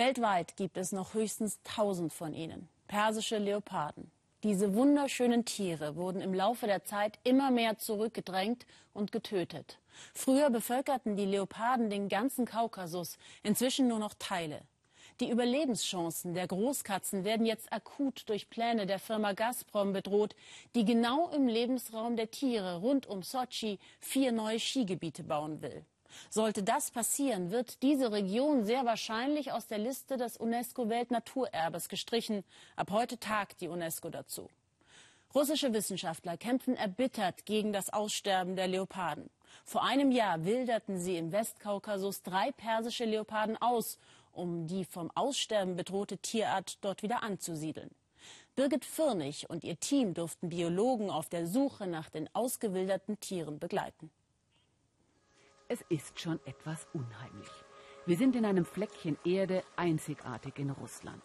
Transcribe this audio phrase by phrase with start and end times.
[0.00, 2.70] Weltweit gibt es noch höchstens 1000 von ihnen.
[2.88, 4.10] Persische Leoparden.
[4.42, 9.78] Diese wunderschönen Tiere wurden im Laufe der Zeit immer mehr zurückgedrängt und getötet.
[10.14, 14.62] Früher bevölkerten die Leoparden den ganzen Kaukasus, inzwischen nur noch Teile.
[15.20, 20.34] Die Überlebenschancen der Großkatzen werden jetzt akut durch Pläne der Firma Gazprom bedroht,
[20.74, 25.84] die genau im Lebensraum der Tiere rund um Sochi vier neue Skigebiete bauen will.
[26.28, 32.44] Sollte das passieren, wird diese Region sehr wahrscheinlich aus der Liste des UNESCO-Weltnaturerbes gestrichen.
[32.76, 34.48] Ab heute tagt die UNESCO dazu.
[35.34, 39.30] Russische Wissenschaftler kämpfen erbittert gegen das Aussterben der Leoparden.
[39.64, 43.98] Vor einem Jahr wilderten sie im Westkaukasus drei persische Leoparden aus,
[44.32, 47.90] um die vom Aussterben bedrohte Tierart dort wieder anzusiedeln.
[48.56, 54.10] Birgit Firnig und ihr Team durften Biologen auf der Suche nach den ausgewilderten Tieren begleiten.
[55.72, 57.48] Es ist schon etwas unheimlich.
[58.04, 61.22] Wir sind in einem Fleckchen Erde einzigartig in Russland.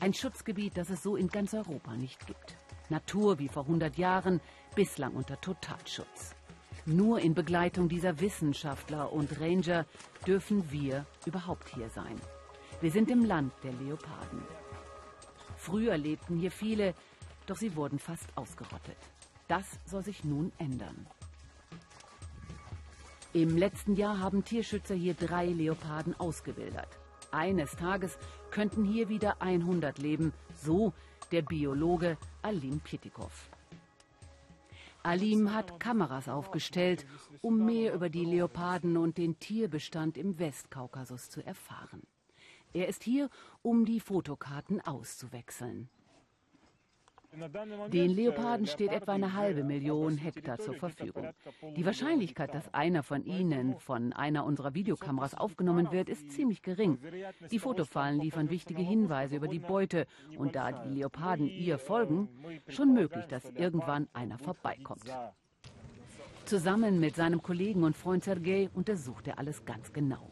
[0.00, 2.58] Ein Schutzgebiet, das es so in ganz Europa nicht gibt.
[2.90, 4.42] Natur wie vor 100 Jahren,
[4.74, 6.34] bislang unter Totalschutz.
[6.84, 9.86] Nur in Begleitung dieser Wissenschaftler und Ranger
[10.26, 12.20] dürfen wir überhaupt hier sein.
[12.82, 14.42] Wir sind im Land der Leoparden.
[15.56, 16.94] Früher lebten hier viele,
[17.46, 18.98] doch sie wurden fast ausgerottet.
[19.48, 21.06] Das soll sich nun ändern.
[23.32, 26.88] Im letzten Jahr haben Tierschützer hier drei Leoparden ausgewildert.
[27.30, 28.18] Eines Tages
[28.50, 30.92] könnten hier wieder 100 leben, so
[31.32, 33.50] der Biologe Alim Pietikow.
[35.02, 37.06] Alim hat Kameras aufgestellt,
[37.42, 42.02] um mehr über die Leoparden und den Tierbestand im Westkaukasus zu erfahren.
[42.72, 43.30] Er ist hier,
[43.62, 45.88] um die Fotokarten auszuwechseln.
[47.92, 51.28] Den Leoparden steht etwa eine halbe Million Hektar zur Verfügung.
[51.76, 56.98] Die Wahrscheinlichkeit, dass einer von ihnen von einer unserer Videokameras aufgenommen wird, ist ziemlich gering.
[57.50, 62.28] Die Fotofallen liefern wichtige Hinweise über die Beute und da die Leoparden ihr folgen,
[62.68, 65.04] schon möglich, dass irgendwann einer vorbeikommt.
[66.44, 70.30] Zusammen mit seinem Kollegen und Freund Sergei untersucht er alles ganz genau.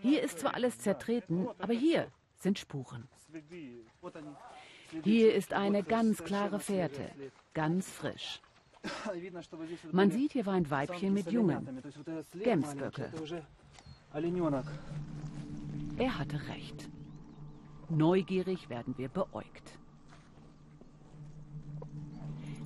[0.00, 2.08] Hier ist zwar alles zertreten, aber hier
[2.38, 3.08] sind Spuren.
[5.04, 7.10] Hier ist eine ganz klare Fährte,
[7.54, 8.40] ganz frisch.
[9.92, 11.82] Man sieht, hier war ein Weibchen mit Jungen,
[12.42, 13.10] Gemsböcke.
[15.98, 16.88] Er hatte recht.
[17.88, 19.78] Neugierig werden wir beäugt.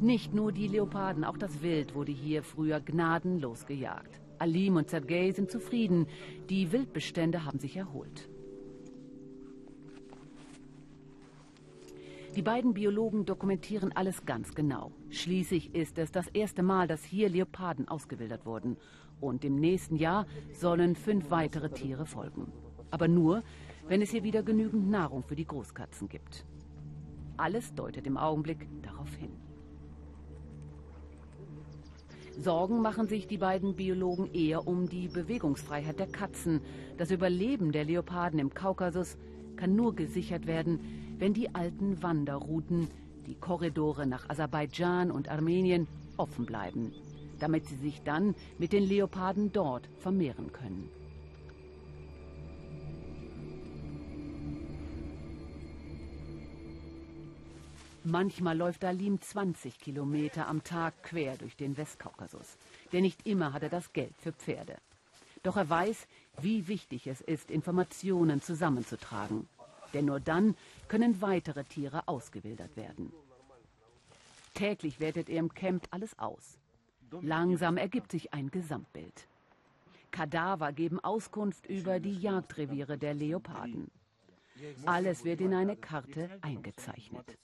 [0.00, 4.20] Nicht nur die Leoparden, auch das Wild wurde hier früher gnadenlos gejagt.
[4.38, 6.06] Alim und Sergei sind zufrieden.
[6.50, 8.28] Die Wildbestände haben sich erholt.
[12.36, 14.90] Die beiden Biologen dokumentieren alles ganz genau.
[15.10, 18.76] Schließlich ist es das erste Mal, dass hier Leoparden ausgewildert wurden.
[19.20, 22.50] Und im nächsten Jahr sollen fünf weitere Tiere folgen.
[22.90, 23.44] Aber nur,
[23.86, 26.44] wenn es hier wieder genügend Nahrung für die Großkatzen gibt.
[27.36, 29.30] Alles deutet im Augenblick darauf hin.
[32.36, 36.62] Sorgen machen sich die beiden Biologen eher um die Bewegungsfreiheit der Katzen.
[36.98, 39.16] Das Überleben der Leoparden im Kaukasus
[39.56, 42.88] kann nur gesichert werden, wenn die alten Wanderrouten,
[43.26, 46.92] die Korridore nach Aserbaidschan und Armenien offen bleiben,
[47.38, 50.90] damit sie sich dann mit den Leoparden dort vermehren können.
[58.06, 62.58] Manchmal läuft Alim 20 Kilometer am Tag quer durch den Westkaukasus.
[62.92, 64.76] Denn nicht immer hat er das Geld für Pferde.
[65.42, 66.06] Doch er weiß,
[66.40, 69.48] wie wichtig es ist, Informationen zusammenzutragen.
[69.92, 70.56] Denn nur dann
[70.88, 73.12] können weitere Tiere ausgewildert werden.
[74.54, 76.58] Täglich wertet er im Camp alles aus.
[77.20, 79.28] Langsam ergibt sich ein Gesamtbild.
[80.10, 83.90] Kadaver geben Auskunft über die Jagdreviere der Leoparden.
[84.86, 87.38] Alles wird in eine Karte eingezeichnet.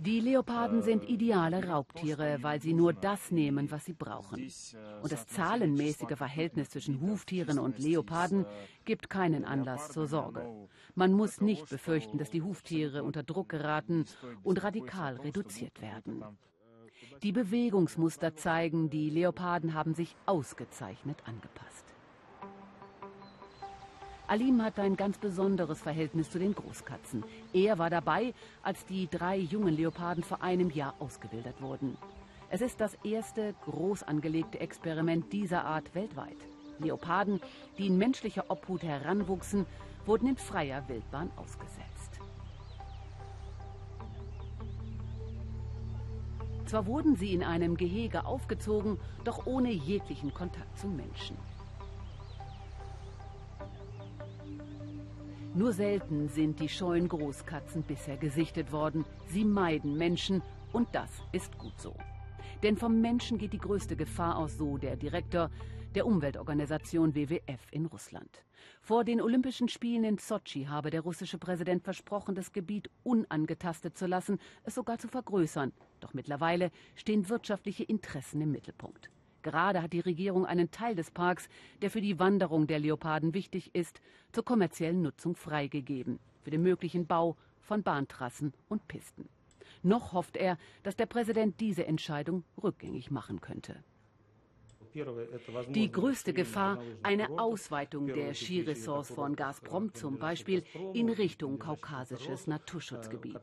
[0.00, 4.50] Die Leoparden sind ideale Raubtiere, weil sie nur das nehmen, was sie brauchen.
[5.02, 8.46] Und das zahlenmäßige Verhältnis zwischen Huftieren und Leoparden
[8.84, 10.68] gibt keinen Anlass zur Sorge.
[10.94, 14.04] Man muss nicht befürchten, dass die Huftiere unter Druck geraten
[14.42, 16.24] und radikal reduziert werden.
[17.22, 21.87] Die Bewegungsmuster zeigen, die Leoparden haben sich ausgezeichnet angepasst.
[24.28, 27.24] Alim hat ein ganz besonderes Verhältnis zu den Großkatzen.
[27.54, 31.96] Er war dabei, als die drei jungen Leoparden vor einem Jahr ausgewildert wurden.
[32.50, 36.36] Es ist das erste groß angelegte Experiment dieser Art weltweit.
[36.78, 37.40] Leoparden,
[37.78, 39.64] die in menschlicher Obhut heranwuchsen,
[40.04, 42.20] wurden in freier Wildbahn ausgesetzt.
[46.66, 51.38] Zwar wurden sie in einem Gehege aufgezogen, doch ohne jeglichen Kontakt zum Menschen.
[55.58, 59.04] Nur selten sind die scheuen Großkatzen bisher gesichtet worden.
[59.26, 60.40] Sie meiden Menschen
[60.72, 61.96] und das ist gut so.
[62.62, 65.50] Denn vom Menschen geht die größte Gefahr aus, so der Direktor
[65.96, 68.44] der Umweltorganisation WWF in Russland.
[68.82, 74.06] Vor den Olympischen Spielen in Sotschi habe der russische Präsident versprochen, das Gebiet unangetastet zu
[74.06, 75.72] lassen, es sogar zu vergrößern.
[75.98, 79.10] Doch mittlerweile stehen wirtschaftliche Interessen im Mittelpunkt.
[79.48, 81.48] Gerade hat die Regierung einen Teil des Parks,
[81.80, 86.18] der für die Wanderung der Leoparden wichtig ist, zur kommerziellen Nutzung freigegeben.
[86.42, 89.26] Für den möglichen Bau von Bahntrassen und Pisten.
[89.82, 93.82] Noch hofft er, dass der Präsident diese Entscheidung rückgängig machen könnte.
[95.68, 100.64] Die größte Gefahr, eine Ausweitung der Skiressorts von Gazprom zum Beispiel
[100.94, 103.40] in Richtung kaukasisches Naturschutzgebiet.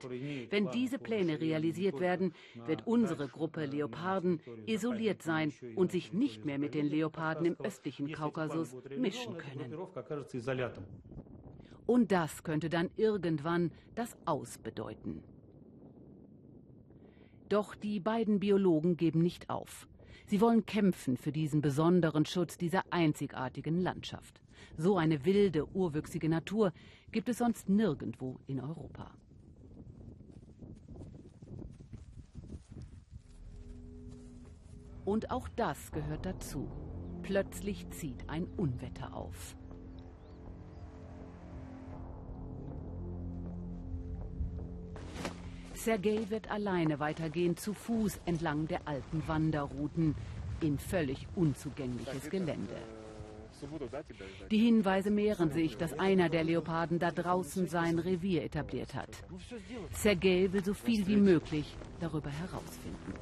[0.49, 2.33] Wenn diese Pläne realisiert werden,
[2.65, 8.11] wird unsere Gruppe Leoparden isoliert sein und sich nicht mehr mit den Leoparden im östlichen
[8.11, 9.77] Kaukasus mischen können.
[11.85, 15.23] Und das könnte dann irgendwann das Aus bedeuten.
[17.49, 19.87] Doch die beiden Biologen geben nicht auf.
[20.27, 24.41] Sie wollen kämpfen für diesen besonderen Schutz dieser einzigartigen Landschaft.
[24.77, 26.73] So eine wilde, urwüchsige Natur
[27.11, 29.11] gibt es sonst nirgendwo in Europa.
[35.05, 36.69] Und auch das gehört dazu.
[37.21, 39.55] Plötzlich zieht ein Unwetter auf.
[45.85, 50.15] Sergei wird alleine weitergehen, zu Fuß entlang der alten Wanderrouten
[50.59, 52.75] in völlig unzugängliches Gelände.
[54.49, 59.11] Die Hinweise mehren sich, dass einer der Leoparden da draußen sein Revier etabliert hat.
[59.91, 63.13] Sergei will so viel wie möglich darüber herausfinden.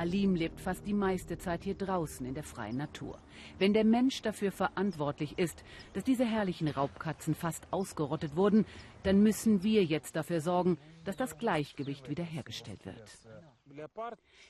[0.00, 3.18] Alim lebt fast die meiste Zeit hier draußen in der freien Natur.
[3.58, 5.62] Wenn der Mensch dafür verantwortlich ist,
[5.92, 8.64] dass diese herrlichen Raubkatzen fast ausgerottet wurden,
[9.02, 13.18] dann müssen wir jetzt dafür sorgen, dass das Gleichgewicht wiederhergestellt wird.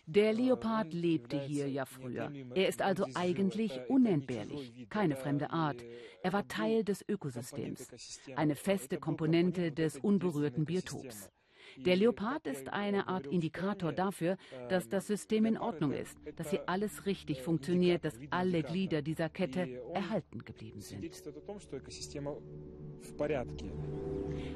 [0.07, 2.31] Der Leopard lebte hier ja früher.
[2.55, 5.83] Er ist also eigentlich unentbehrlich, keine fremde Art.
[6.23, 7.89] Er war Teil des Ökosystems,
[8.37, 11.29] eine feste Komponente des unberührten Biotops.
[11.77, 14.37] Der Leopard ist eine Art Indikator dafür,
[14.69, 19.29] dass das System in Ordnung ist, dass hier alles richtig funktioniert, dass alle Glieder dieser
[19.29, 21.05] Kette erhalten geblieben sind.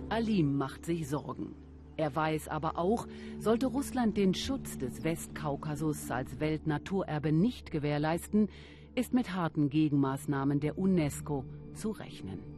[0.08, 1.55] Alim macht sich Sorgen.
[1.96, 3.06] Er weiß aber auch,
[3.38, 8.49] sollte Russland den Schutz des Westkaukasus als Weltnaturerbe nicht gewährleisten,
[8.96, 11.44] ist mit harten Gegenmaßnahmen der UNESCO
[11.75, 12.54] zu rechnen.